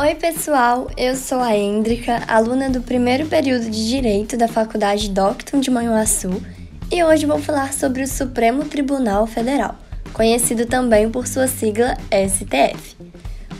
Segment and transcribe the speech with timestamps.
[0.00, 0.88] Oi, pessoal!
[0.96, 6.40] Eu sou a Hendrika, aluna do primeiro período de Direito da Faculdade Docton de Manhuaçu,
[6.88, 9.74] e hoje vou falar sobre o Supremo Tribunal Federal,
[10.12, 12.96] conhecido também por sua sigla STF.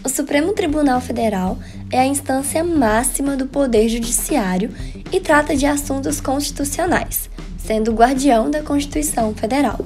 [0.05, 1.59] O Supremo Tribunal Federal
[1.91, 4.73] é a instância máxima do Poder Judiciário
[5.11, 7.29] e trata de assuntos constitucionais,
[7.59, 9.80] sendo o guardião da Constituição Federal.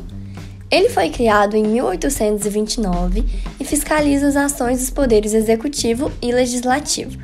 [0.72, 3.26] Ele foi criado em 1829
[3.60, 7.18] e fiscaliza as ações dos poderes executivo e legislativo,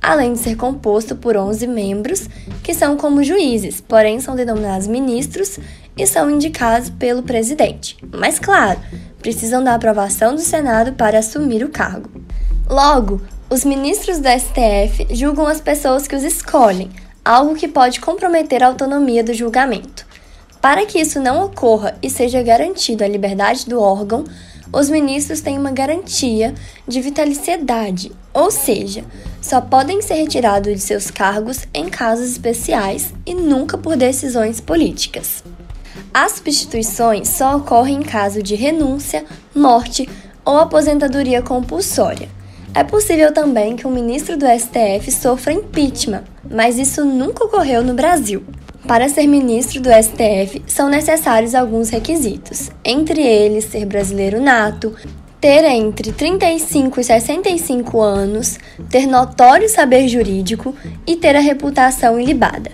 [0.00, 2.26] além de ser composto por 11 membros,
[2.62, 5.58] que são como juízes, porém são denominados ministros
[5.94, 7.98] e são indicados pelo presidente.
[8.10, 8.80] Mas, claro,
[9.18, 12.08] precisam da aprovação do Senado para assumir o cargo.
[12.66, 16.90] Logo, os ministros do STF julgam as pessoas que os escolhem,
[17.22, 20.13] algo que pode comprometer a autonomia do julgamento.
[20.64, 24.24] Para que isso não ocorra e seja garantida a liberdade do órgão,
[24.72, 26.54] os ministros têm uma garantia
[26.88, 29.04] de vitaliciedade, ou seja,
[29.42, 35.44] só podem ser retirados de seus cargos em casos especiais e nunca por decisões políticas.
[36.14, 39.22] As substituições só ocorrem em caso de renúncia,
[39.54, 40.08] morte
[40.46, 42.30] ou aposentadoria compulsória.
[42.72, 47.92] É possível também que um ministro do STF sofra impeachment, mas isso nunca ocorreu no
[47.92, 48.42] Brasil.
[48.86, 54.94] Para ser ministro do STF, são necessários alguns requisitos, entre eles ser brasileiro nato,
[55.40, 58.58] ter entre 35 e 65 anos,
[58.90, 60.74] ter notório saber jurídico
[61.06, 62.72] e ter a reputação ilibada.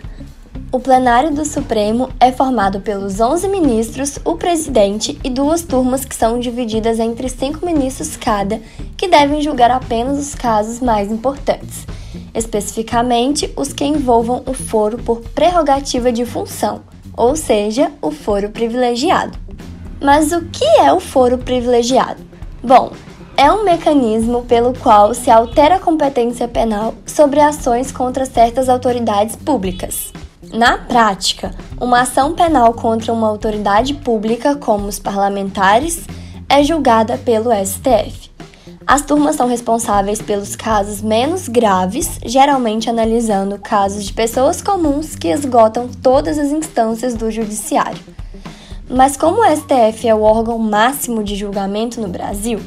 [0.73, 6.15] O plenário do Supremo é formado pelos 11 ministros, o presidente e duas turmas que
[6.15, 8.61] são divididas entre cinco ministros cada,
[8.97, 11.87] que devem julgar apenas os casos mais importantes
[12.35, 16.83] especificamente os que envolvam o foro por prerrogativa de função,
[17.17, 19.39] ou seja, o foro privilegiado.
[20.01, 22.23] Mas o que é o foro privilegiado?
[22.63, 22.93] Bom,
[23.37, 29.37] é um mecanismo pelo qual se altera a competência penal sobre ações contra certas autoridades
[29.37, 30.13] públicas.
[30.53, 31.51] Na prática,
[31.81, 36.05] uma ação penal contra uma autoridade pública, como os parlamentares,
[36.49, 38.30] é julgada pelo STF.
[38.91, 45.29] As turmas são responsáveis pelos casos menos graves, geralmente analisando casos de pessoas comuns que
[45.29, 48.03] esgotam todas as instâncias do judiciário.
[48.89, 52.59] Mas como o STF é o órgão máximo de julgamento no Brasil,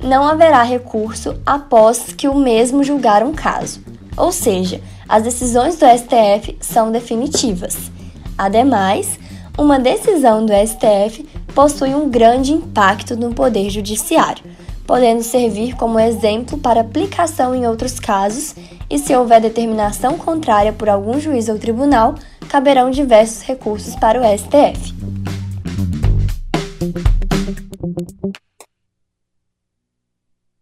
[0.00, 3.80] não haverá recurso após que o mesmo julgar um caso.
[4.16, 7.90] Ou seja, as decisões do STF são definitivas.
[8.38, 9.18] Ademais,
[9.58, 14.44] uma decisão do STF possui um grande impacto no poder judiciário
[14.86, 18.54] podendo servir como exemplo para aplicação em outros casos,
[18.90, 22.14] e se houver determinação contrária por algum juiz ou tribunal,
[22.48, 25.11] caberão diversos recursos para o STF.